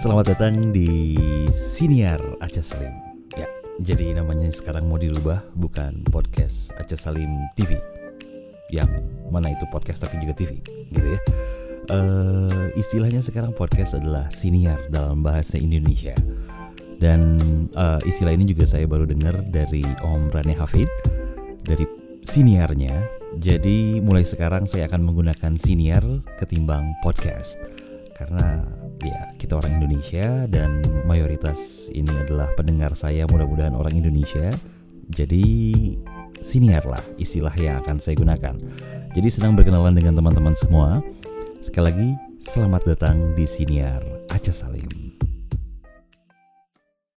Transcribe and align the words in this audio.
Selamat 0.00 0.32
datang 0.32 0.72
di 0.72 1.12
Siniar 1.52 2.16
Aceh 2.40 2.64
Salim. 2.64 2.96
Ya, 3.36 3.44
jadi 3.84 4.16
namanya 4.16 4.48
sekarang 4.48 4.88
mau 4.88 4.96
dirubah 4.96 5.44
bukan 5.52 6.08
podcast 6.08 6.72
Aceh 6.80 6.96
Salim 6.96 7.28
TV. 7.52 7.76
Yang 8.72 9.04
mana 9.28 9.52
itu 9.52 9.68
podcast 9.68 10.08
tapi 10.08 10.24
juga 10.24 10.32
TV, 10.32 10.56
gitu 10.88 11.04
ya. 11.04 11.20
Eh, 11.92 12.80
istilahnya 12.80 13.20
sekarang 13.20 13.52
podcast 13.52 14.00
adalah 14.00 14.32
siniar 14.32 14.88
dalam 14.88 15.20
bahasa 15.20 15.60
Indonesia. 15.60 16.16
Dan 16.96 17.36
eh, 17.68 18.00
istilah 18.08 18.32
ini 18.32 18.48
juga 18.48 18.64
saya 18.64 18.88
baru 18.88 19.04
dengar 19.04 19.52
dari 19.52 19.84
Om 19.84 20.32
Rane 20.32 20.56
Hafid 20.56 20.88
dari 21.60 21.84
siniarnya. 22.24 23.04
Jadi 23.36 24.00
mulai 24.00 24.24
sekarang 24.24 24.64
saya 24.64 24.88
akan 24.88 25.12
menggunakan 25.12 25.60
siniar 25.60 26.24
ketimbang 26.40 26.88
podcast 27.04 27.60
karena 28.16 28.64
ya 29.04 29.32
kita 29.36 29.56
orang 29.56 29.80
Indonesia 29.80 30.44
dan 30.46 30.84
mayoritas 31.08 31.88
ini 31.92 32.10
adalah 32.20 32.52
pendengar 32.54 32.92
saya 32.92 33.24
mudah-mudahan 33.28 33.72
orang 33.72 33.96
Indonesia. 33.96 34.52
Jadi 35.10 35.74
siniar 36.40 36.86
lah 36.86 37.02
istilah 37.18 37.52
yang 37.58 37.82
akan 37.82 37.98
saya 37.98 38.14
gunakan. 38.16 38.54
Jadi 39.10 39.28
senang 39.28 39.58
berkenalan 39.58 39.96
dengan 39.96 40.14
teman-teman 40.14 40.54
semua. 40.54 41.02
Sekali 41.60 41.84
lagi 41.90 42.08
selamat 42.40 42.82
datang 42.96 43.16
di 43.36 43.44
siniar 43.44 44.00
Aceh 44.32 44.54
Salim. 44.54 44.99